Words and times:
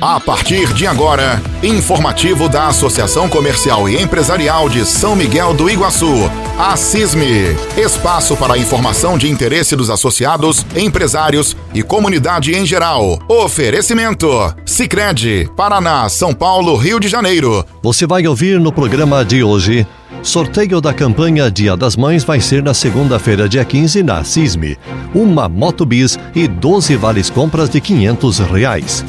A 0.00 0.18
partir 0.18 0.72
de 0.72 0.86
agora, 0.86 1.42
informativo 1.62 2.48
da 2.48 2.68
Associação 2.68 3.28
Comercial 3.28 3.86
e 3.86 4.00
Empresarial 4.00 4.66
de 4.66 4.86
São 4.86 5.14
Miguel 5.14 5.52
do 5.52 5.68
Iguaçu, 5.68 6.30
a 6.58 6.74
CISME. 6.74 7.54
Espaço 7.76 8.34
para 8.34 8.56
informação 8.56 9.18
de 9.18 9.28
interesse 9.28 9.76
dos 9.76 9.90
associados, 9.90 10.64
empresários 10.74 11.54
e 11.74 11.82
comunidade 11.82 12.56
em 12.56 12.64
geral. 12.64 13.18
Oferecimento: 13.28 14.26
Sicredi, 14.64 15.50
Paraná, 15.54 16.08
São 16.08 16.32
Paulo, 16.32 16.76
Rio 16.76 16.98
de 16.98 17.06
Janeiro. 17.06 17.62
Você 17.82 18.06
vai 18.06 18.26
ouvir 18.26 18.58
no 18.58 18.72
programa 18.72 19.22
de 19.22 19.44
hoje. 19.44 19.86
Sorteio 20.22 20.80
da 20.80 20.94
campanha 20.94 21.50
Dia 21.50 21.76
das 21.76 21.94
Mães 21.94 22.24
vai 22.24 22.40
ser 22.40 22.62
na 22.62 22.72
segunda-feira, 22.72 23.46
dia 23.46 23.66
15, 23.66 24.02
na 24.02 24.24
CISME. 24.24 24.78
Uma 25.14 25.46
Motobis 25.46 26.18
e 26.34 26.48
12 26.48 26.96
vales 26.96 27.28
compras 27.28 27.68
de 27.68 27.82
500 27.82 28.38
reais. 28.38 29.04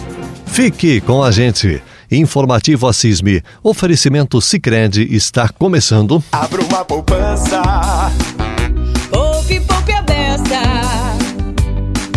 Fique 0.51 0.99
com 0.99 1.23
a 1.23 1.31
gente. 1.31 1.81
Informativo 2.11 2.85
Assisme. 2.85 3.41
Oferecimento 3.63 4.41
Sicredi 4.41 5.07
está 5.15 5.47
começando. 5.47 6.21
Abra 6.29 6.61
uma 6.61 6.83
poupança. 6.83 7.61
Poupe, 9.09 9.61
poupe 9.61 9.93
a 9.93 10.01
beça. 10.01 10.61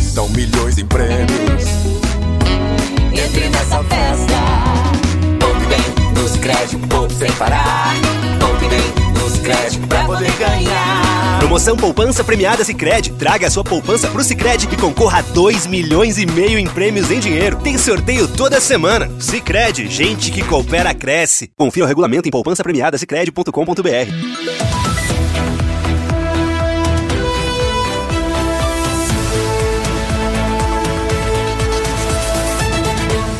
São 0.02 0.28
milhões 0.30 0.78
em 0.78 0.86
prêmios. 0.86 1.64
Entre 3.12 3.48
nessa 3.50 3.84
festa. 3.84 4.23
Promoção 11.54 11.76
Poupança 11.76 12.24
Premiada 12.24 12.64
Sicredi. 12.64 13.12
Traga 13.12 13.46
a 13.46 13.50
sua 13.50 13.62
poupança 13.62 14.08
pro 14.08 14.24
Sicredi 14.24 14.68
e 14.72 14.76
concorra 14.76 15.20
a 15.20 15.22
2 15.22 15.68
milhões 15.68 16.18
e 16.18 16.26
meio 16.26 16.58
em 16.58 16.66
prêmios 16.66 17.12
em 17.12 17.20
dinheiro. 17.20 17.60
Tem 17.62 17.78
sorteio 17.78 18.26
toda 18.26 18.60
semana. 18.60 19.08
Sicredi, 19.20 19.86
gente 19.86 20.32
que 20.32 20.42
coopera 20.42 20.92
cresce. 20.92 21.52
Confira 21.56 21.86
o 21.86 21.88
regulamento 21.88 22.26
em 22.26 22.32
poupança 22.32 22.64
premiada 22.64 22.98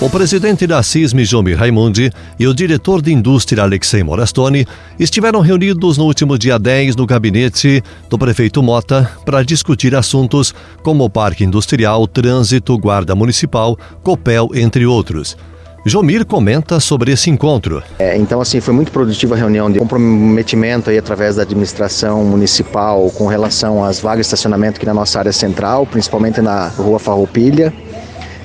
O 0.04 0.10
presidente 0.10 0.66
da 0.66 0.82
CISM, 0.82 1.24
Jomir 1.24 1.56
Raimundi, 1.56 2.12
e 2.38 2.46
o 2.46 2.52
diretor 2.52 3.00
de 3.00 3.10
indústria, 3.10 3.62
Alexei 3.62 4.04
Morastoni, 4.04 4.66
estiveram 5.00 5.40
reunidos 5.40 5.96
no 5.96 6.04
último 6.04 6.36
dia 6.36 6.58
10 6.58 6.94
no 6.94 7.06
gabinete 7.06 7.82
do 8.10 8.18
prefeito 8.18 8.62
Mota 8.62 9.10
para 9.24 9.42
discutir 9.42 9.94
assuntos 9.94 10.54
como 10.82 11.08
parque 11.08 11.42
industrial, 11.42 12.06
trânsito, 12.06 12.76
guarda 12.76 13.14
municipal, 13.14 13.78
Copel, 14.02 14.50
entre 14.54 14.84
outros. 14.84 15.38
Jomir 15.86 16.26
comenta 16.26 16.80
sobre 16.80 17.12
esse 17.12 17.30
encontro. 17.30 17.82
É, 17.98 18.14
então, 18.14 18.42
assim, 18.42 18.60
foi 18.60 18.74
muito 18.74 18.92
produtiva 18.92 19.34
a 19.34 19.38
reunião 19.38 19.70
de 19.70 19.78
comprometimento 19.78 20.90
aí 20.90 20.98
através 20.98 21.36
da 21.36 21.42
administração 21.42 22.22
municipal 22.24 23.10
com 23.10 23.26
relação 23.26 23.82
às 23.82 24.00
vagas 24.00 24.26
de 24.26 24.26
estacionamento 24.26 24.76
aqui 24.76 24.86
na 24.86 24.94
nossa 24.94 25.18
área 25.18 25.32
central, 25.32 25.86
principalmente 25.86 26.42
na 26.42 26.68
rua 26.68 26.98
Farroupilha. 26.98 27.72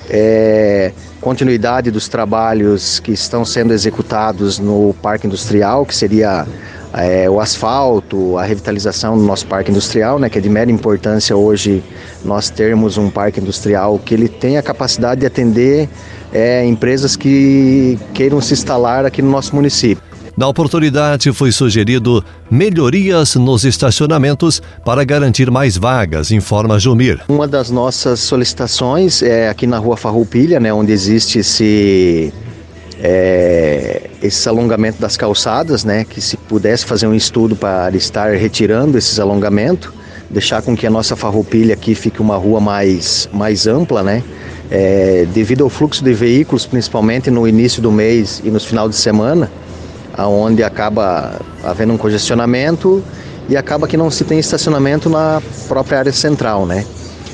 É, 0.10 0.92
continuidade 1.22 1.92
dos 1.92 2.08
trabalhos 2.08 3.00
que 3.00 3.12
estão 3.12 3.46
sendo 3.46 3.74
executados 3.74 4.58
no 4.58 4.96
parque 5.02 5.28
industrial, 5.28 5.86
que 5.86 5.96
seria 5.96 6.48
é, 6.94 7.30
o 7.30 7.40
asfalto, 7.40 8.38
a 8.38 8.44
revitalização 8.44 9.18
do 9.18 9.24
nosso 9.24 9.46
parque 9.46 9.70
industrial, 9.70 10.18
né, 10.18 10.30
que 10.30 10.40
é 10.40 10.42
de 10.42 10.50
mera 10.50 10.72
importância 10.72 11.36
hoje 11.36 11.84
nós 12.26 12.50
termos 12.50 12.98
um 12.98 13.10
parque 13.10 13.40
industrial 13.40 14.00
que 14.00 14.14
ele 14.14 14.28
tem 14.28 14.58
a 14.58 14.64
capacidade 14.64 15.22
de 15.22 15.28
atender 15.28 15.88
é, 16.34 16.66
empresas 16.66 17.16
que 17.16 18.00
queiram 18.14 18.42
se 18.42 18.54
instalar 18.54 19.06
aqui 19.06 19.22
no 19.22 19.30
nosso 19.30 19.56
município. 19.56 20.09
Na 20.38 20.48
oportunidade, 20.48 21.32
foi 21.34 21.52
sugerido 21.52 22.24
melhorias 22.50 23.36
nos 23.36 23.66
estacionamentos 23.66 24.62
para 24.86 25.04
garantir 25.04 25.52
mais 25.52 25.78
vagas, 25.78 26.32
informa 26.32 26.80
Jumir. 26.80 27.20
Uma 27.28 27.48
das 27.48 27.70
nossas 27.70 28.20
solicitações 28.20 29.22
é 29.22 29.50
aqui 29.50 29.68
na 29.68 29.78
rua 29.78 29.98
Farroupilha, 29.98 30.60
né, 30.60 30.74
onde 30.74 30.92
existe 30.92 31.40
esse, 31.40 32.34
é, 33.02 34.10
esse 34.22 34.48
alongamento 34.48 35.02
das 35.02 35.18
calçadas, 35.18 35.84
né, 35.84 36.06
que 36.06 36.22
se 36.22 36.38
pudesse 36.38 36.86
fazer 36.86 37.08
um 37.08 37.14
estudo 37.14 37.56
para 37.56 37.96
estar 37.96 38.32
retirando 38.32 38.98
esses 38.98 39.20
alongamentos, 39.20 39.92
deixar 40.30 40.62
com 40.62 40.76
que 40.76 40.86
a 40.86 40.90
nossa 40.90 41.16
Farroupilha 41.16 41.74
aqui 41.74 41.96
fique 41.96 42.22
uma 42.22 42.38
rua 42.38 42.60
mais, 42.62 43.28
mais 43.34 43.68
ampla, 43.68 44.04
né, 44.04 44.24
é, 44.72 45.28
devido 45.34 45.64
ao 45.64 45.70
fluxo 45.70 46.04
de 46.04 46.14
veículos, 46.14 46.66
principalmente 46.66 47.30
no 47.32 47.48
início 47.48 47.82
do 47.82 47.92
mês 47.92 48.42
e 48.44 48.52
nos 48.52 48.64
final 48.64 48.88
de 48.88 48.96
semana, 48.96 49.52
onde 50.28 50.64
acaba 50.64 51.40
havendo 51.64 51.94
um 51.94 51.98
congestionamento 51.98 53.04
e 53.48 53.58
acaba 53.58 53.88
que 53.88 53.98
não 53.98 54.12
se 54.12 54.24
tem 54.24 54.40
estacionamento 54.40 55.10
na 55.10 55.42
própria 55.68 56.00
área 56.00 56.12
central, 56.12 56.66
né? 56.66 56.86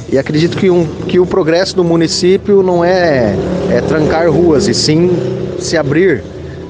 E 0.08 0.18
acredito 0.18 0.56
que, 0.58 0.70
um, 0.70 0.86
que 1.08 1.20
o 1.20 1.26
progresso 1.26 1.76
do 1.76 1.84
município 1.84 2.62
não 2.62 2.86
é, 2.86 3.36
é 3.72 3.82
trancar 3.82 4.30
ruas, 4.30 4.68
e 4.68 4.74
sim 4.74 5.10
se 5.60 5.76
abrir 5.76 6.24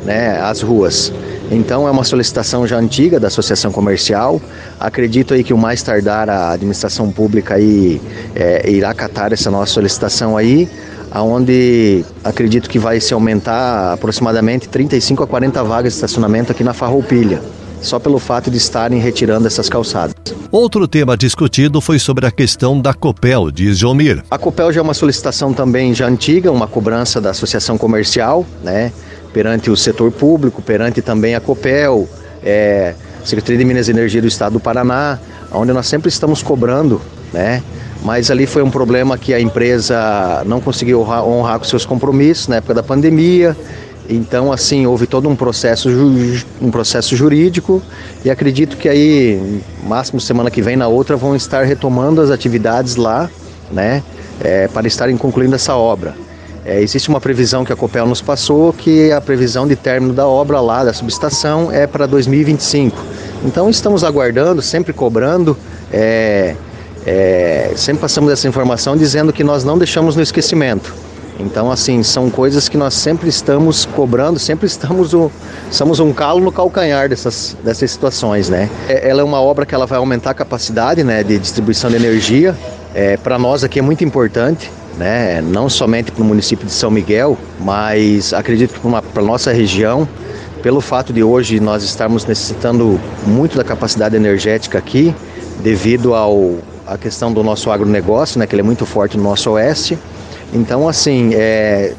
né, 0.05 0.39
as 0.41 0.61
ruas. 0.61 1.11
Então 1.51 1.87
é 1.87 1.91
uma 1.91 2.03
solicitação 2.03 2.65
já 2.65 2.77
antiga 2.77 3.19
da 3.19 3.27
Associação 3.27 3.71
Comercial. 3.71 4.41
Acredito 4.79 5.33
aí 5.33 5.43
que 5.43 5.53
o 5.53 5.57
mais 5.57 5.83
tardar 5.83 6.29
a 6.29 6.51
administração 6.51 7.11
pública 7.11 7.55
aí 7.55 8.01
é, 8.35 8.69
irá 8.69 8.89
acatar 8.89 9.31
essa 9.31 9.51
nossa 9.51 9.73
solicitação 9.73 10.37
aí 10.37 10.67
aonde 11.15 12.03
acredito 12.25 12.69
que 12.69 12.77
vai 12.77 12.99
se 12.99 13.13
aumentar 13.13 13.93
aproximadamente 13.93 14.67
35 14.67 15.23
a 15.23 15.27
40 15.27 15.63
vagas 15.63 15.93
de 15.93 15.95
estacionamento 15.95 16.51
aqui 16.51 16.61
na 16.61 16.73
Farroupilha, 16.73 17.41
só 17.81 17.97
pelo 17.97 18.19
fato 18.19 18.51
de 18.51 18.57
estarem 18.57 18.99
retirando 18.99 19.47
essas 19.47 19.69
calçadas. 19.69 20.13
Outro 20.51 20.85
tema 20.89 21.15
discutido 21.15 21.79
foi 21.79 21.99
sobre 21.99 22.25
a 22.25 22.31
questão 22.31 22.81
da 22.81 22.93
Copel, 22.93 23.49
diz 23.49 23.77
Jomir. 23.77 24.25
A 24.29 24.37
Copel 24.37 24.73
já 24.73 24.81
é 24.81 24.83
uma 24.83 24.93
solicitação 24.93 25.53
também 25.53 25.93
já 25.93 26.05
antiga, 26.05 26.51
uma 26.51 26.67
cobrança 26.67 27.21
da 27.21 27.29
Associação 27.29 27.77
Comercial, 27.77 28.45
né, 28.61 28.91
perante 29.31 29.71
o 29.71 29.77
setor 29.77 30.11
público, 30.11 30.61
perante 30.61 31.01
também 31.01 31.33
a 31.33 31.39
Copel, 31.39 32.09
é, 32.43 32.93
Secretaria 33.23 33.59
de 33.59 33.63
Minas 33.63 33.87
e 33.87 33.91
Energia 33.91 34.21
do 34.21 34.27
Estado 34.27 34.53
do 34.53 34.59
Paraná, 34.59 35.17
onde 35.49 35.71
nós 35.71 35.87
sempre 35.87 36.09
estamos 36.09 36.43
cobrando, 36.43 36.99
né, 37.31 37.63
mas 38.05 38.29
ali 38.29 38.45
foi 38.45 38.61
um 38.61 38.69
problema 38.69 39.17
que 39.17 39.33
a 39.33 39.41
empresa 39.41 40.43
não 40.45 40.61
conseguiu 40.61 41.01
honrar, 41.01 41.57
com 41.57 41.65
seus 41.65 41.87
compromissos 41.87 42.47
na 42.47 42.57
época 42.57 42.75
da 42.75 42.83
pandemia. 42.83 43.57
Então, 44.07 44.51
assim, 44.51 44.85
houve 44.85 45.07
todo 45.07 45.27
um 45.27 45.35
processo, 45.35 45.89
um 46.61 46.69
processo 46.69 47.15
jurídico 47.15 47.81
e 48.23 48.29
acredito 48.29 48.77
que 48.77 48.87
aí, 48.87 49.59
máximo 49.83 50.21
semana 50.21 50.51
que 50.51 50.61
vem, 50.61 50.75
na 50.75 50.87
outra, 50.87 51.17
vão 51.17 51.35
estar 51.35 51.65
retomando 51.65 52.21
as 52.21 52.29
atividades 52.29 52.95
lá, 52.95 53.27
né, 53.71 54.03
é, 54.39 54.67
para 54.67 54.87
estarem 54.87 55.17
concluindo 55.17 55.55
essa 55.55 55.75
obra. 55.75 56.13
É, 56.63 56.79
existe 56.79 57.09
uma 57.09 57.19
previsão 57.19 57.65
que 57.65 57.73
a 57.73 57.75
Copel 57.75 58.05
nos 58.05 58.21
passou, 58.21 58.71
que 58.71 59.11
a 59.11 59.19
previsão 59.19 59.67
de 59.67 59.75
término 59.75 60.13
da 60.13 60.27
obra 60.27 60.61
lá, 60.61 60.83
da 60.83 60.93
subestação, 60.93 61.71
é 61.71 61.87
para 61.87 62.05
2025. 62.05 63.03
Então, 63.43 63.67
estamos 63.67 64.03
aguardando, 64.03 64.61
sempre 64.61 64.93
cobrando. 64.93 65.57
É, 65.91 66.55
é, 67.05 67.71
sempre 67.75 68.01
passamos 68.01 68.31
essa 68.31 68.47
informação 68.47 68.97
dizendo 68.97 69.31
que 69.31 69.43
nós 69.43 69.63
não 69.63 69.77
deixamos 69.77 70.15
no 70.15 70.23
esquecimento. 70.23 70.93
Então, 71.39 71.69
assim, 71.69 72.01
são 72.01 72.29
coisas 72.29 72.69
que 72.69 72.77
nós 72.77 72.93
sempre 72.93 73.27
estamos 73.27 73.85
cobrando, 73.85 74.39
sempre 74.39 74.67
estamos 74.67 75.13
o, 75.13 75.29
somos 75.69 75.99
um 75.99 76.13
calo 76.13 76.39
no 76.39 76.51
calcanhar 76.51 77.09
dessas, 77.09 77.57
dessas 77.63 77.91
situações, 77.91 78.49
né? 78.49 78.69
É, 78.87 79.09
ela 79.09 79.21
é 79.21 79.23
uma 79.23 79.41
obra 79.41 79.65
que 79.65 79.75
ela 79.75 79.85
vai 79.85 79.97
aumentar 79.97 80.31
a 80.31 80.33
capacidade, 80.33 81.03
né, 81.03 81.23
de 81.23 81.37
distribuição 81.37 81.89
de 81.89 81.97
energia. 81.97 82.55
É, 82.93 83.17
para 83.17 83.37
nós 83.37 83.65
aqui 83.65 83.79
é 83.79 83.81
muito 83.81 84.03
importante, 84.03 84.71
né? 84.97 85.41
Não 85.41 85.69
somente 85.69 86.09
para 86.09 86.23
o 86.23 86.25
município 86.25 86.65
de 86.65 86.71
São 86.71 86.89
Miguel, 86.89 87.37
mas 87.59 88.33
acredito 88.33 88.73
que 88.73 88.79
para 88.79 89.21
a 89.21 89.25
nossa 89.25 89.51
região, 89.51 90.07
pelo 90.63 90.79
fato 90.79 91.11
de 91.11 91.21
hoje 91.21 91.59
nós 91.59 91.83
estarmos 91.83 92.25
necessitando 92.25 92.99
muito 93.27 93.57
da 93.57 93.63
capacidade 93.63 94.15
energética 94.15 94.77
aqui, 94.77 95.13
devido 95.61 96.15
ao 96.15 96.55
a 96.87 96.97
questão 96.97 97.31
do 97.31 97.43
nosso 97.43 97.71
agronegócio, 97.71 98.39
né, 98.39 98.47
que 98.47 98.55
ele 98.55 98.61
é 98.61 98.63
muito 98.63 98.85
forte 98.85 99.17
no 99.17 99.23
nosso 99.23 99.51
oeste. 99.51 99.97
Então, 100.53 100.87
assim, 100.87 101.31
é, 101.33 101.93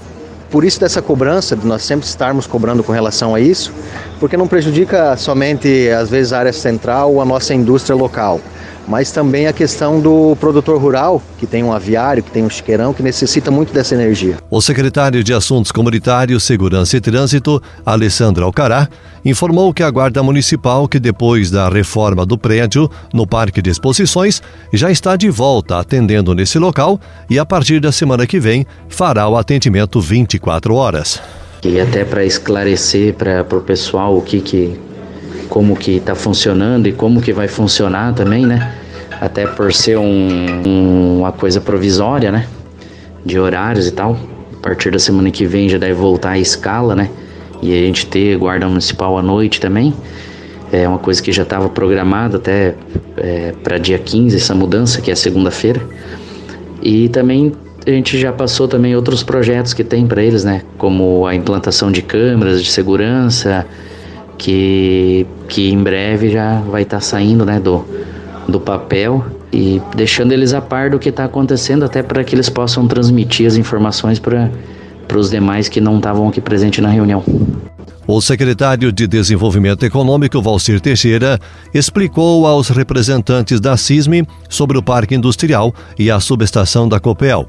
por 0.51 0.65
isso 0.65 0.79
dessa 0.79 1.03
cobrança, 1.03 1.57
de 1.57 1.67
nós 1.67 1.83
sempre 1.83 2.07
estarmos 2.07 2.47
cobrando 2.47 2.83
com 2.83 2.93
relação 2.93 3.35
a 3.35 3.41
isso, 3.41 3.73
porque 4.21 4.37
não 4.37 4.47
prejudica 4.47 5.17
somente, 5.17 5.91
às 5.91 6.09
vezes, 6.09 6.33
a 6.33 6.39
área 6.39 6.53
central 6.53 7.15
ou 7.15 7.21
a 7.21 7.25
nossa 7.25 7.53
indústria 7.53 7.97
local. 7.97 8.41
Mas 8.87 9.11
também 9.11 9.47
a 9.47 9.53
questão 9.53 10.01
do 10.01 10.37
produtor 10.37 10.81
rural, 10.81 11.23
que 11.39 11.47
tem 11.47 11.63
um 11.65 11.73
aviário, 11.73 12.23
que 12.23 12.31
tem 12.31 12.45
um 12.45 12.51
chiqueirão, 12.51 12.93
que 12.93 13.03
necessita 13.03 13.51
muito 13.51 13.73
dessa 13.73 13.95
energia. 13.95 14.37
O 14.51 14.61
secretário 14.61 15.23
de 15.25 15.33
Assuntos 15.33 15.73
Comunitários, 15.73 16.45
Segurança 16.45 16.97
e 16.97 17.01
Trânsito, 17.01 17.63
Alessandro 17.85 18.45
Alcará, 18.45 18.89
informou 19.25 19.75
que 19.75 19.83
a 19.83 19.91
Guarda 19.91 20.23
Municipal, 20.23 20.87
que 20.87 21.01
depois 21.01 21.51
da 21.51 21.69
reforma 21.69 22.25
do 22.25 22.39
prédio 22.39 22.89
no 23.13 23.27
Parque 23.27 23.61
de 23.61 23.71
Exposições, 23.71 24.41
já 24.73 24.91
está 24.91 25.17
de 25.17 25.29
volta 25.29 25.79
atendendo 25.79 26.35
nesse 26.35 26.59
local 26.59 27.01
e 27.29 27.39
a 27.39 27.45
partir 27.45 27.81
da 27.81 27.91
semana 27.91 28.27
que 28.27 28.39
vem 28.39 28.65
fará 28.89 29.29
o 29.29 29.37
atendimento 29.37 30.01
24 30.01 30.75
horas. 30.75 31.21
E 31.65 31.81
até 31.81 32.05
para 32.05 32.25
esclarecer 32.25 33.15
para 33.15 33.43
o 33.43 33.61
pessoal 33.61 34.17
o 34.17 34.23
que, 34.23 34.41
que 34.41 34.79
como 35.47 35.77
que 35.77 35.93
está 35.93 36.15
funcionando 36.15 36.87
e 36.87 36.93
como 36.93 37.21
que 37.21 37.33
vai 37.33 37.49
funcionar 37.49 38.15
também, 38.15 38.47
né? 38.47 38.75
Até 39.21 39.47
por 39.47 39.73
ser 39.73 39.97
um, 39.99 40.63
um, 40.67 41.19
uma 41.21 41.33
coisa 41.33 41.61
provisória, 41.61 42.31
né? 42.31 42.47
De 43.25 43.39
horários 43.39 43.87
e 43.87 43.93
tal. 43.93 44.17
A 44.55 44.61
partir 44.61 44.91
da 44.91 44.99
semana 44.99 45.31
que 45.31 45.47
vem 45.47 45.69
já 45.69 45.79
deve 45.79 45.95
voltar 45.95 46.31
à 46.31 46.39
escala, 46.39 46.95
né? 46.95 47.09
E 47.63 47.73
a 47.73 47.87
gente 47.87 48.07
ter 48.07 48.37
guarda 48.37 48.69
municipal 48.69 49.17
à 49.17 49.23
noite 49.23 49.61
também. 49.61 49.95
É 50.73 50.87
uma 50.87 50.99
coisa 50.99 51.23
que 51.23 51.33
já 51.33 51.45
estava 51.45 51.69
programada 51.69 52.37
até 52.37 52.75
é, 53.17 53.55
para 53.63 53.79
dia 53.79 53.99
15, 53.99 54.37
essa 54.37 54.55
mudança, 54.55 55.01
que 55.01 55.11
é 55.11 55.15
segunda-feira. 55.15 55.81
E 56.83 57.09
também 57.09 57.53
a 57.87 57.91
gente 57.91 58.19
já 58.19 58.33
passou 58.33 58.67
também 58.67 58.97
outros 58.97 59.23
projetos 59.23 59.73
que 59.73 59.85
tem 59.85 60.07
para 60.07 60.23
eles, 60.23 60.45
né? 60.45 60.63
Como 60.77 61.25
a 61.25 61.35
implantação 61.35 61.91
de 61.91 62.03
câmeras 62.03 62.63
de 62.63 62.71
segurança, 62.71 63.65
que, 64.39 65.27
que 65.49 65.71
em 65.71 65.83
breve 65.83 66.31
já 66.31 66.61
vai 66.61 66.83
estar 66.83 66.99
tá 66.99 67.01
saindo 67.01 67.45
né, 67.45 67.59
do, 67.61 67.85
do 68.49 68.61
papel 68.61 69.25
e 69.53 69.81
deixando 69.95 70.33
eles 70.33 70.53
a 70.53 70.61
par 70.61 70.91
do 70.91 70.99
que 70.99 71.09
está 71.09 71.25
acontecendo, 71.25 71.85
até 71.85 72.03
para 72.03 72.23
que 72.25 72.35
eles 72.35 72.49
possam 72.49 72.87
transmitir 72.87 73.47
as 73.47 73.57
informações 73.57 74.19
para 74.19 74.51
os 75.15 75.31
demais 75.31 75.69
que 75.69 75.81
não 75.81 75.97
estavam 75.97 76.29
aqui 76.29 76.41
presentes 76.41 76.83
na 76.83 76.91
reunião. 76.91 77.25
O 78.09 78.21
secretário 78.21 78.93
de 78.93 79.07
Desenvolvimento 79.07 79.85
Econômico, 79.85 80.41
Valcir 80.41 80.81
Teixeira, 80.81 81.41
explicou 81.75 82.47
aos 82.47 82.69
representantes 82.69 83.61
da 83.61 83.77
CISME 83.77 84.25
sobre 84.49 84.79
o 84.79 84.83
Parque 84.83 85.15
Industrial 85.15 85.75
e 85.99 86.09
a 86.09 86.21
subestação 86.21 86.89
da 86.89 87.01
Copel. 87.01 87.49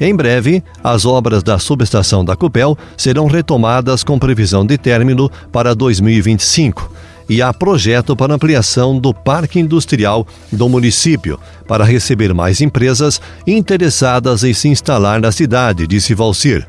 Em 0.00 0.14
breve, 0.14 0.62
as 0.82 1.04
obras 1.04 1.42
da 1.42 1.58
subestação 1.58 2.24
da 2.24 2.36
Copel 2.36 2.76
serão 2.96 3.26
retomadas 3.26 4.04
com 4.04 4.18
previsão 4.18 4.64
de 4.64 4.76
término 4.78 5.30
para 5.50 5.74
2025 5.74 6.92
e 7.28 7.42
há 7.42 7.52
projeto 7.52 8.14
para 8.14 8.34
ampliação 8.34 8.98
do 8.98 9.12
parque 9.12 9.58
industrial 9.58 10.26
do 10.52 10.68
município 10.68 11.38
para 11.66 11.84
receber 11.84 12.32
mais 12.32 12.60
empresas 12.60 13.20
interessadas 13.46 14.44
em 14.44 14.54
se 14.54 14.68
instalar 14.68 15.20
na 15.20 15.32
cidade, 15.32 15.86
disse 15.86 16.14
Valcir. 16.14 16.66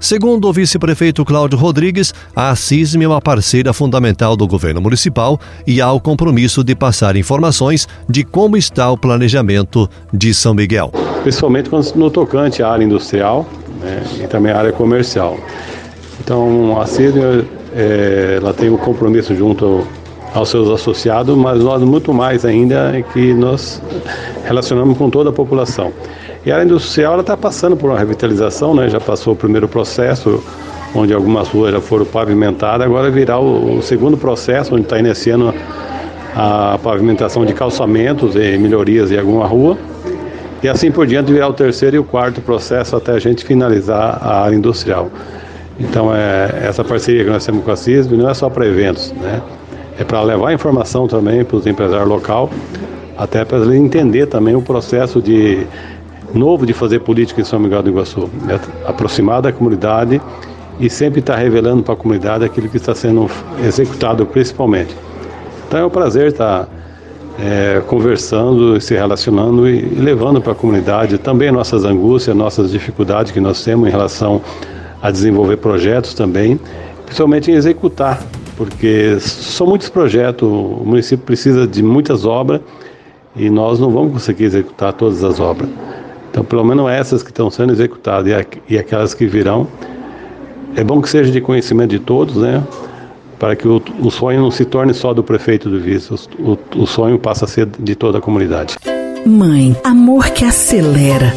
Segundo 0.00 0.48
o 0.48 0.52
vice-prefeito 0.52 1.24
Cláudio 1.24 1.58
Rodrigues, 1.58 2.12
a 2.36 2.54
CISM 2.54 3.04
é 3.04 3.08
uma 3.08 3.22
parceira 3.22 3.72
fundamental 3.72 4.36
do 4.36 4.46
governo 4.46 4.80
municipal 4.80 5.40
e 5.66 5.80
há 5.80 5.90
o 5.90 6.00
compromisso 6.00 6.62
de 6.62 6.74
passar 6.74 7.16
informações 7.16 7.88
de 8.06 8.22
como 8.22 8.56
está 8.56 8.90
o 8.90 8.98
planejamento 8.98 9.88
de 10.12 10.34
São 10.34 10.52
Miguel. 10.52 10.92
Principalmente 11.24 11.70
no 11.96 12.10
tocante 12.10 12.62
à 12.62 12.68
área 12.68 12.84
industrial 12.84 13.46
né, 13.80 14.02
e 14.22 14.26
também 14.26 14.52
à 14.52 14.58
área 14.58 14.72
comercial. 14.72 15.38
Então, 16.20 16.78
a 16.78 16.84
CISM 16.84 17.46
é, 17.74 18.38
ela 18.40 18.52
tem 18.52 18.68
um 18.68 18.76
compromisso 18.76 19.34
junto 19.34 19.86
aos 20.34 20.50
seus 20.50 20.68
associados, 20.68 21.34
mas 21.34 21.60
nós 21.60 21.82
muito 21.82 22.12
mais 22.12 22.44
ainda 22.44 22.94
é 22.94 23.00
que 23.00 23.32
nós 23.32 23.80
relacionamos 24.44 24.98
com 24.98 25.08
toda 25.08 25.30
a 25.30 25.32
população. 25.32 25.92
E 26.44 26.52
a 26.52 26.56
área 26.56 26.66
industrial 26.66 27.18
está 27.18 27.38
passando 27.38 27.74
por 27.74 27.88
uma 27.88 27.98
revitalização, 27.98 28.74
né? 28.74 28.90
já 28.90 29.00
passou 29.00 29.32
o 29.32 29.36
primeiro 29.36 29.66
processo, 29.66 30.44
onde 30.94 31.14
algumas 31.14 31.48
ruas 31.48 31.72
já 31.72 31.80
foram 31.80 32.04
pavimentadas, 32.04 32.86
agora 32.86 33.10
virá 33.10 33.38
o, 33.38 33.78
o 33.78 33.82
segundo 33.82 34.18
processo, 34.18 34.74
onde 34.74 34.82
está 34.82 34.98
iniciando 34.98 35.54
a 36.36 36.78
pavimentação 36.82 37.46
de 37.46 37.54
calçamentos 37.54 38.36
e 38.36 38.58
melhorias 38.58 39.10
em 39.10 39.18
alguma 39.18 39.46
rua. 39.46 39.78
E 40.64 40.68
assim 40.68 40.90
por 40.90 41.06
diante 41.06 41.30
virá 41.30 41.46
o 41.46 41.52
terceiro 41.52 41.96
e 41.96 41.98
o 41.98 42.04
quarto 42.04 42.40
processo 42.40 42.96
até 42.96 43.12
a 43.12 43.18
gente 43.18 43.44
finalizar 43.44 44.18
a 44.22 44.44
área 44.44 44.56
industrial. 44.56 45.10
Então 45.78 46.10
é, 46.16 46.62
essa 46.62 46.82
parceria 46.82 47.22
que 47.22 47.28
nós 47.28 47.44
temos 47.44 47.62
com 47.62 47.70
a 47.70 47.76
CISB 47.76 48.16
não 48.16 48.30
é 48.30 48.32
só 48.32 48.48
para 48.48 48.66
eventos, 48.66 49.12
né? 49.12 49.42
é 49.98 50.04
para 50.04 50.22
levar 50.22 50.54
informação 50.54 51.06
também 51.06 51.44
para 51.44 51.58
os 51.58 51.66
empresários 51.66 52.08
local, 52.08 52.48
até 53.14 53.44
para 53.44 53.58
eles 53.58 53.74
entender 53.74 54.24
também 54.24 54.56
o 54.56 54.62
processo 54.62 55.20
de 55.20 55.66
novo 56.32 56.64
de 56.64 56.72
fazer 56.72 57.00
política 57.00 57.42
em 57.42 57.44
São 57.44 57.60
Miguel 57.60 57.82
do 57.82 57.90
Iguaçu, 57.90 58.30
é 58.48 58.88
aproximar 58.88 59.42
da 59.42 59.52
comunidade 59.52 60.18
e 60.80 60.88
sempre 60.88 61.20
estar 61.20 61.36
revelando 61.36 61.82
para 61.82 61.92
a 61.92 61.96
comunidade 61.96 62.42
aquilo 62.42 62.70
que 62.70 62.78
está 62.78 62.94
sendo 62.94 63.30
executado 63.62 64.24
principalmente. 64.24 64.96
Então 65.68 65.80
é 65.80 65.84
um 65.84 65.90
prazer 65.90 66.28
estar 66.28 66.66
é, 67.38 67.82
conversando, 67.86 68.80
se 68.80 68.94
relacionando 68.94 69.68
e, 69.68 69.78
e 69.80 69.94
levando 69.96 70.40
para 70.40 70.52
a 70.52 70.54
comunidade 70.54 71.18
também 71.18 71.50
nossas 71.50 71.84
angústias, 71.84 72.36
nossas 72.36 72.70
dificuldades 72.70 73.32
que 73.32 73.40
nós 73.40 73.62
temos 73.62 73.88
em 73.88 73.90
relação 73.90 74.40
a 75.02 75.10
desenvolver 75.10 75.56
projetos 75.58 76.14
também, 76.14 76.58
principalmente 77.04 77.50
em 77.50 77.54
executar, 77.54 78.22
porque 78.56 79.18
são 79.20 79.66
muitos 79.66 79.88
projetos, 79.88 80.48
o 80.48 80.82
município 80.84 81.24
precisa 81.24 81.66
de 81.66 81.82
muitas 81.82 82.24
obras 82.24 82.60
e 83.36 83.50
nós 83.50 83.80
não 83.80 83.90
vamos 83.90 84.12
conseguir 84.12 84.44
executar 84.44 84.92
todas 84.92 85.24
as 85.24 85.40
obras. 85.40 85.68
Então, 86.30 86.44
pelo 86.44 86.64
menos 86.64 86.88
essas 86.90 87.22
que 87.22 87.30
estão 87.30 87.50
sendo 87.50 87.72
executadas 87.72 88.46
e 88.68 88.78
aquelas 88.78 89.12
que 89.14 89.26
virão, 89.26 89.68
é 90.76 90.82
bom 90.82 91.00
que 91.00 91.08
seja 91.08 91.30
de 91.30 91.40
conhecimento 91.40 91.90
de 91.90 92.00
todos, 92.00 92.36
né? 92.36 92.62
Para 93.44 93.54
que 93.54 93.68
o, 93.68 93.82
o 94.00 94.10
sonho 94.10 94.40
não 94.40 94.50
se 94.50 94.64
torne 94.64 94.94
só 94.94 95.12
do 95.12 95.22
prefeito 95.22 95.68
do 95.68 95.78
vice, 95.78 96.10
o, 96.38 96.56
o 96.76 96.86
sonho 96.86 97.18
passa 97.18 97.44
a 97.44 97.48
ser 97.48 97.66
de 97.66 97.94
toda 97.94 98.16
a 98.16 98.20
comunidade. 98.22 98.76
Mãe, 99.26 99.76
amor 99.84 100.30
que 100.30 100.46
acelera 100.46 101.30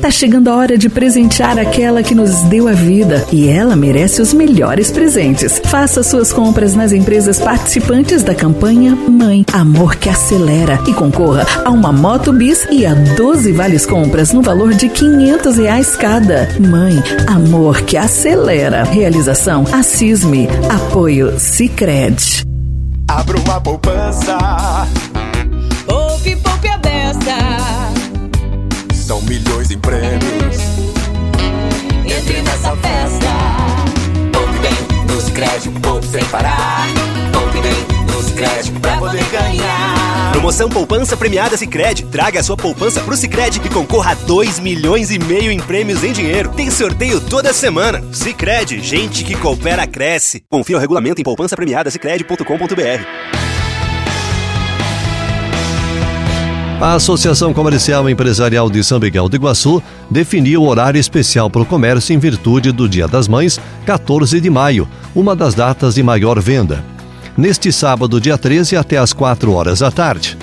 Tá 0.00 0.10
chegando 0.10 0.48
a 0.48 0.56
hora 0.56 0.78
de 0.78 0.88
presentear 0.88 1.58
aquela 1.58 2.02
que 2.02 2.14
nos 2.14 2.42
deu 2.42 2.68
a 2.68 2.72
vida 2.72 3.26
e 3.32 3.48
ela 3.48 3.74
merece 3.74 4.20
os 4.20 4.32
melhores 4.32 4.90
presentes. 4.90 5.60
Faça 5.64 6.02
suas 6.02 6.32
compras 6.32 6.74
nas 6.74 6.92
empresas 6.92 7.38
participantes 7.40 8.22
da 8.22 8.34
campanha 8.34 8.94
Mãe 8.94 9.44
Amor 9.52 9.96
que 9.96 10.08
Acelera 10.08 10.78
e 10.86 10.92
concorra 10.92 11.46
a 11.64 11.70
uma 11.70 11.92
moto 11.92 12.32
bis 12.32 12.66
e 12.70 12.86
a 12.86 12.94
12 12.94 13.52
vales 13.52 13.86
compras 13.86 14.32
no 14.32 14.42
valor 14.42 14.74
de 14.74 14.88
500 14.88 15.56
reais 15.56 15.96
cada. 15.96 16.48
Mãe 16.60 17.02
Amor 17.26 17.82
que 17.82 17.96
Acelera. 17.96 18.84
Realização 18.84 19.64
Assisme. 19.72 20.48
Apoio 20.68 21.38
Cicred. 21.40 22.44
Abra 23.08 23.38
uma 23.38 23.60
poupança. 23.60 24.36
Poupe, 25.86 26.36
poupe 26.36 26.68
a 26.68 26.78
beça. 26.78 27.85
São 29.06 29.22
milhões 29.22 29.70
em 29.70 29.78
prêmios. 29.78 30.56
Entre 32.04 32.42
nessa 32.42 32.74
festa. 32.74 33.28
Poupe 34.32 34.58
bem 34.58 34.72
nos 35.14 35.30
créditos, 35.30 35.80
poupe 35.80 36.06
sem 36.08 36.24
parar. 36.24 36.88
Poupe 37.32 37.60
bem 37.60 37.86
nos 38.12 38.32
créditos 38.32 38.76
pra 38.80 38.96
poder 38.96 39.22
ganhar. 39.26 40.32
Promoção 40.32 40.68
Poupança 40.68 41.16
Premiada 41.16 41.56
Sicredi. 41.56 42.04
Traga 42.06 42.40
a 42.40 42.42
sua 42.42 42.56
poupança 42.56 43.00
pro 43.00 43.16
Sicredi 43.16 43.60
e 43.64 43.68
concorra 43.68 44.10
a 44.10 44.14
2 44.14 44.58
milhões 44.58 45.12
e 45.12 45.20
meio 45.20 45.52
em 45.52 45.60
prêmios 45.60 46.02
em 46.02 46.10
dinheiro. 46.10 46.50
Tem 46.50 46.68
sorteio 46.68 47.20
toda 47.20 47.52
semana. 47.52 48.02
Sicredi, 48.12 48.80
gente 48.80 49.22
que 49.22 49.36
coopera 49.36 49.86
cresce. 49.86 50.42
Confira 50.50 50.78
o 50.78 50.80
regulamento 50.80 51.20
em 51.20 51.24
poupançapremiadasicredi.com.br. 51.24 53.45
A 56.80 56.92
Associação 56.92 57.54
Comercial 57.54 58.06
e 58.06 58.12
Empresarial 58.12 58.68
de 58.68 58.84
São 58.84 59.00
Miguel 59.00 59.30
do 59.30 59.36
Iguaçu 59.36 59.82
definiu 60.10 60.62
horário 60.62 61.00
especial 61.00 61.48
para 61.48 61.62
o 61.62 61.66
comércio 61.66 62.14
em 62.14 62.18
virtude 62.18 62.70
do 62.70 62.86
Dia 62.86 63.08
das 63.08 63.26
Mães, 63.26 63.58
14 63.86 64.38
de 64.42 64.50
maio, 64.50 64.86
uma 65.14 65.34
das 65.34 65.54
datas 65.54 65.94
de 65.94 66.02
maior 66.02 66.38
venda. 66.38 66.84
Neste 67.34 67.72
sábado, 67.72 68.20
dia 68.20 68.36
13, 68.36 68.76
até 68.76 68.98
às 68.98 69.14
4 69.14 69.50
horas 69.52 69.78
da 69.78 69.90
tarde. 69.90 70.36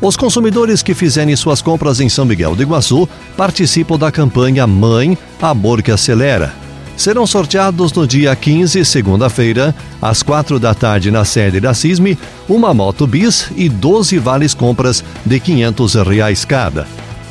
Os 0.00 0.16
consumidores 0.16 0.80
que 0.80 0.94
fizerem 0.94 1.34
suas 1.34 1.60
compras 1.60 1.98
em 1.98 2.08
São 2.08 2.24
Miguel 2.24 2.54
do 2.54 2.62
Iguaçu 2.62 3.08
participam 3.36 3.98
da 3.98 4.12
campanha 4.12 4.68
Mãe, 4.68 5.18
Amor 5.42 5.82
que 5.82 5.90
Acelera 5.90 6.69
serão 7.00 7.26
sorteados 7.26 7.94
no 7.94 8.06
dia 8.06 8.36
15, 8.36 8.84
segunda-feira, 8.84 9.74
às 10.02 10.22
quatro 10.22 10.58
da 10.58 10.74
tarde 10.74 11.10
na 11.10 11.24
sede 11.24 11.58
da 11.58 11.72
CISME, 11.72 12.18
uma 12.46 12.74
moto 12.74 13.06
bis 13.06 13.50
e 13.56 13.70
12 13.70 14.18
vales 14.18 14.52
compras 14.52 15.02
de 15.24 15.40
500 15.40 15.94
reais 15.94 16.44
cada. 16.44 16.86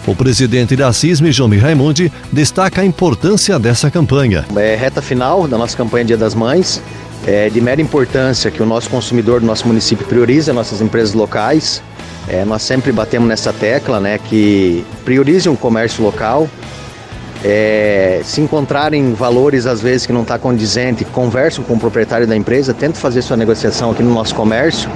O 0.08 0.16
presidente 0.16 0.76
da 0.76 0.92
CISME, 0.92 1.32
João 1.32 1.52
Raimundi, 1.56 2.12
destaca 2.32 2.82
a 2.82 2.86
importância 2.86 3.60
dessa 3.60 3.92
campanha. 3.92 4.44
É 4.56 4.76
reta 4.76 5.04
final 5.04 5.48
da 5.48 5.56
nossa 5.56 5.78
campanha 5.78 6.04
Dia 6.04 6.18
das 6.18 6.34
Mães. 6.34 6.82
É 7.28 7.48
de 7.48 7.62
mera 7.62 7.80
importância 7.80 8.50
que 8.50 8.64
o 8.64 8.66
nosso 8.66 8.90
consumidor 8.90 9.40
do 9.40 9.46
nosso 9.46 9.68
município 9.68 10.04
priorize 10.08 10.52
nossas 10.52 10.82
empresas 10.82 11.14
locais, 11.14 11.82
É, 12.28 12.46
nós 12.46 12.62
sempre 12.62 12.92
batemos 12.92 13.28
nessa 13.28 13.52
tecla, 13.52 14.00
né, 14.00 14.20
que 14.20 14.86
priorize 15.04 15.50
um 15.50 15.56
comércio 15.56 16.04
local. 16.04 16.48
É, 17.44 18.22
se 18.24 18.42
encontrarem 18.42 19.14
valores 19.14 19.66
às 19.66 19.82
vezes 19.82 20.06
que 20.06 20.12
não 20.12 20.24
está 20.24 20.38
condizente, 20.38 21.06
conversam 21.06 21.64
com 21.64 21.76
o 21.76 21.80
proprietário 21.80 22.28
da 22.28 22.36
empresa, 22.36 22.74
tentem 22.74 23.00
fazer 23.00 23.22
sua 23.22 23.38
negociação 23.38 23.92
aqui 23.92 24.04
no 24.04 24.14
nosso 24.14 24.36
comércio. 24.36 24.90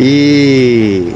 E 0.00 1.14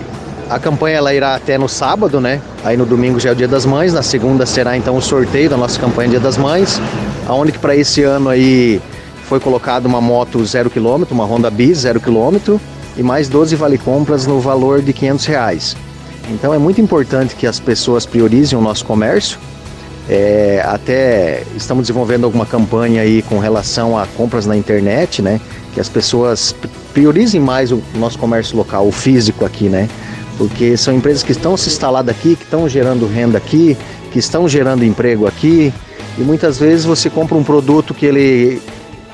a 0.50 0.58
campanha 0.58 0.98
ela 0.98 1.14
irá 1.14 1.34
até 1.34 1.56
no 1.56 1.68
sábado, 1.68 2.20
né? 2.20 2.40
Aí 2.62 2.76
no 2.76 2.84
domingo 2.84 3.18
já 3.18 3.30
é 3.30 3.32
o 3.32 3.34
Dia 3.34 3.48
das 3.48 3.64
Mães, 3.64 3.92
na 3.92 4.02
segunda 4.02 4.44
será 4.44 4.76
então 4.76 4.96
o 4.96 5.02
sorteio 5.02 5.48
da 5.48 5.56
nossa 5.56 5.80
campanha 5.80 6.10
Dia 6.10 6.20
das 6.20 6.36
Mães, 6.36 6.80
aonde 7.26 7.52
que 7.52 7.58
para 7.58 7.74
esse 7.74 8.02
ano 8.02 8.28
aí 8.28 8.80
foi 9.28 9.40
colocada 9.40 9.88
uma 9.88 10.00
moto 10.00 10.44
zero 10.44 10.70
quilômetro, 10.70 11.14
uma 11.14 11.24
Honda 11.24 11.50
Bis 11.50 11.78
zero 11.78 12.00
quilômetro 12.00 12.60
e 12.96 13.02
mais 13.02 13.28
12 13.28 13.56
vale 13.56 13.78
compras 13.78 14.26
no 14.26 14.40
valor 14.40 14.82
de 14.82 14.92
500 14.92 15.26
reais. 15.26 15.76
Então 16.30 16.52
é 16.52 16.58
muito 16.58 16.80
importante 16.80 17.34
que 17.34 17.46
as 17.46 17.58
pessoas 17.58 18.06
priorizem 18.06 18.58
o 18.58 18.62
nosso 18.62 18.84
comércio. 18.84 19.38
É, 20.08 20.62
até 20.64 21.42
estamos 21.56 21.82
desenvolvendo 21.82 22.24
alguma 22.24 22.46
campanha 22.46 23.02
aí 23.02 23.22
com 23.22 23.38
relação 23.38 23.98
a 23.98 24.06
compras 24.06 24.46
na 24.46 24.56
internet, 24.56 25.20
né? 25.20 25.40
Que 25.74 25.80
as 25.80 25.88
pessoas 25.88 26.54
priorizem 26.94 27.40
mais 27.40 27.72
o 27.72 27.82
nosso 27.94 28.18
comércio 28.18 28.56
local, 28.56 28.86
o 28.86 28.92
físico 28.92 29.44
aqui, 29.44 29.68
né? 29.68 29.88
porque 30.36 30.76
são 30.76 30.94
empresas 30.94 31.22
que 31.22 31.32
estão 31.32 31.56
se 31.56 31.68
instalando 31.68 32.10
aqui, 32.10 32.36
que 32.36 32.44
estão 32.44 32.68
gerando 32.68 33.06
renda 33.06 33.38
aqui, 33.38 33.76
que 34.12 34.18
estão 34.18 34.48
gerando 34.48 34.84
emprego 34.84 35.26
aqui, 35.26 35.72
e 36.18 36.20
muitas 36.22 36.58
vezes 36.58 36.84
você 36.84 37.10
compra 37.10 37.36
um 37.36 37.44
produto 37.44 37.94
que 37.94 38.06
ele 38.06 38.62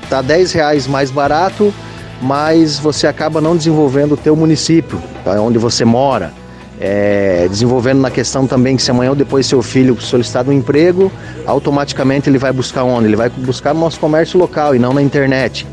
está 0.02 0.20
10 0.20 0.52
reais 0.52 0.86
mais 0.86 1.10
barato, 1.10 1.72
mas 2.20 2.78
você 2.78 3.06
acaba 3.06 3.40
não 3.40 3.56
desenvolvendo 3.56 4.12
o 4.12 4.16
teu 4.16 4.36
município, 4.36 5.00
tá? 5.24 5.40
onde 5.40 5.58
você 5.58 5.84
mora. 5.84 6.32
É, 6.84 7.46
desenvolvendo 7.48 8.00
na 8.00 8.10
questão 8.10 8.44
também 8.44 8.76
que 8.76 8.82
se 8.82 8.90
amanhã 8.90 9.10
ou 9.10 9.14
depois 9.14 9.46
seu 9.46 9.62
filho 9.62 10.00
solicitar 10.00 10.48
um 10.48 10.52
emprego, 10.52 11.12
automaticamente 11.46 12.28
ele 12.28 12.38
vai 12.38 12.52
buscar 12.52 12.82
onde? 12.82 13.06
Ele 13.06 13.14
vai 13.14 13.28
buscar 13.28 13.72
no 13.72 13.78
nosso 13.78 14.00
comércio 14.00 14.36
local 14.36 14.74
e 14.74 14.80
não 14.80 14.92
na 14.92 15.00
internet. 15.00 15.64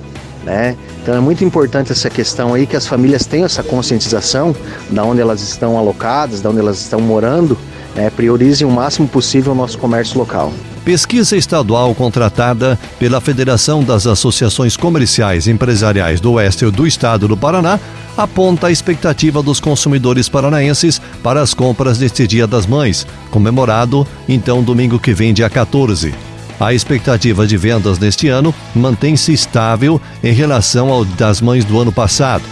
Né? 0.44 0.78
Então 1.02 1.16
é 1.16 1.20
muito 1.20 1.44
importante 1.44 1.92
essa 1.92 2.12
questão 2.12 2.54
aí 2.54 2.68
que 2.68 2.76
as 2.76 2.86
famílias 2.86 3.26
tenham 3.26 3.48
essa 3.48 3.64
conscientização 3.64 4.56
da 4.92 5.04
onde 5.04 5.20
elas 5.20 5.42
estão 5.42 5.80
alocadas, 5.80 6.42
da 6.42 6.52
onde 6.52 6.60
elas 6.60 6.80
estão 6.80 7.02
morando, 7.02 7.58
né? 7.96 8.12
priorizem 8.12 8.68
o 8.68 8.70
máximo 8.70 9.08
possível 9.08 9.54
o 9.54 9.56
nosso 9.56 9.80
comércio 9.80 10.20
local. 10.20 10.54
Pesquisa 10.90 11.38
estadual 11.38 11.94
contratada 11.94 12.76
pela 12.98 13.22
Federação 13.22 13.84
das 13.84 14.08
Associações 14.08 14.76
Comerciais 14.76 15.46
e 15.46 15.52
Empresariais 15.52 16.20
do 16.20 16.32
Oeste 16.32 16.66
do 16.72 16.88
Estado 16.88 17.28
do 17.28 17.38
Paraná 17.38 17.80
aponta 18.18 18.66
a 18.66 18.72
expectativa 18.72 19.44
dos 19.44 19.60
consumidores 19.60 20.28
paranaenses 20.28 21.00
para 21.22 21.44
as 21.44 21.54
compras 21.54 22.00
neste 22.00 22.26
Dia 22.26 22.48
das 22.48 22.66
Mães, 22.66 23.06
comemorado 23.30 24.08
então 24.28 24.64
domingo 24.64 24.98
que 24.98 25.14
vem, 25.14 25.32
dia 25.32 25.48
14. 25.48 26.12
A 26.60 26.74
expectativa 26.74 27.46
de 27.46 27.56
vendas 27.56 28.00
neste 28.00 28.28
ano 28.28 28.52
mantém-se 28.74 29.32
estável 29.32 30.02
em 30.24 30.34
relação 30.34 30.90
ao 30.90 31.06
das 31.06 31.40
mães 31.40 31.64
do 31.64 31.80
ano 31.80 31.92
passado. 31.92 32.44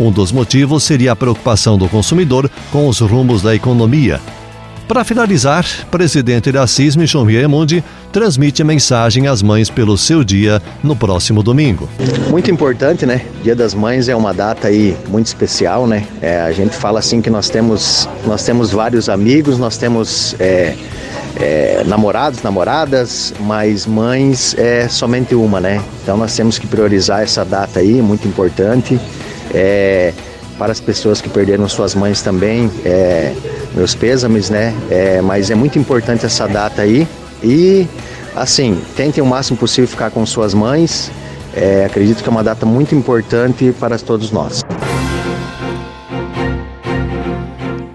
Um 0.00 0.10
dos 0.10 0.32
motivos 0.32 0.82
seria 0.82 1.12
a 1.12 1.16
preocupação 1.16 1.78
do 1.78 1.88
consumidor 1.88 2.50
com 2.72 2.88
os 2.88 2.98
rumos 2.98 3.40
da 3.40 3.54
economia. 3.54 4.20
Para 4.86 5.02
finalizar, 5.02 5.64
presidente 5.90 6.52
da 6.52 6.66
CISM, 6.66 7.06
João 7.06 7.26
Mundi, 7.48 7.82
transmite 8.12 8.62
mensagem 8.62 9.26
às 9.26 9.42
mães 9.42 9.70
pelo 9.70 9.96
seu 9.96 10.22
dia 10.22 10.60
no 10.82 10.94
próximo 10.94 11.42
domingo. 11.42 11.88
Muito 12.28 12.50
importante, 12.50 13.06
né? 13.06 13.22
Dia 13.42 13.56
das 13.56 13.72
Mães 13.72 14.10
é 14.10 14.14
uma 14.14 14.34
data 14.34 14.68
aí 14.68 14.94
muito 15.08 15.26
especial, 15.26 15.86
né? 15.86 16.06
É, 16.20 16.42
a 16.42 16.52
gente 16.52 16.76
fala 16.76 16.98
assim 16.98 17.22
que 17.22 17.30
nós 17.30 17.48
temos, 17.48 18.06
nós 18.26 18.44
temos 18.44 18.72
vários 18.72 19.08
amigos, 19.08 19.58
nós 19.58 19.78
temos 19.78 20.36
é, 20.38 20.74
é, 21.40 21.82
namorados, 21.86 22.42
namoradas, 22.42 23.32
mas 23.40 23.86
mães 23.86 24.54
é 24.58 24.86
somente 24.86 25.34
uma, 25.34 25.60
né? 25.60 25.82
Então 26.02 26.18
nós 26.18 26.36
temos 26.36 26.58
que 26.58 26.66
priorizar 26.66 27.22
essa 27.22 27.42
data 27.42 27.80
aí, 27.80 28.02
muito 28.02 28.28
importante. 28.28 29.00
É, 29.52 30.12
para 30.58 30.72
as 30.72 30.80
pessoas 30.80 31.20
que 31.20 31.28
perderam 31.28 31.68
suas 31.68 31.94
mães 31.94 32.22
também, 32.22 32.70
é, 32.84 33.34
meus 33.74 33.94
pêsames, 33.94 34.50
né? 34.50 34.74
É, 34.90 35.20
mas 35.20 35.50
é 35.50 35.54
muito 35.54 35.78
importante 35.78 36.24
essa 36.24 36.46
data 36.46 36.82
aí. 36.82 37.06
E 37.42 37.86
assim, 38.34 38.80
tentem 38.96 39.22
o 39.22 39.26
máximo 39.26 39.56
possível 39.56 39.88
ficar 39.88 40.10
com 40.10 40.24
suas 40.24 40.54
mães. 40.54 41.10
É, 41.54 41.84
acredito 41.84 42.22
que 42.22 42.28
é 42.28 42.32
uma 42.32 42.42
data 42.42 42.66
muito 42.66 42.94
importante 42.94 43.74
para 43.78 43.98
todos 43.98 44.30
nós. 44.30 44.62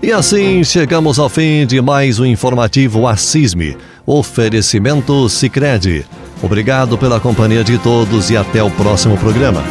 E 0.02 0.12
assim 0.12 0.64
chegamos 0.64 1.20
ao 1.20 1.30
fim 1.30 1.68
de 1.68 1.82
mais 1.82 2.20
um 2.20 2.26
informativo 2.26 3.06
Assisme. 3.06 3.78
Oferecimento 4.06 5.30
Sicredi. 5.30 6.06
Obrigado 6.42 6.98
pela 6.98 7.20
companhia 7.20 7.64
de 7.64 7.78
todos 7.78 8.32
e 8.32 8.38
até 8.38 8.64
o 8.64 8.72
próximo 8.72 9.18
programa. 9.18 9.62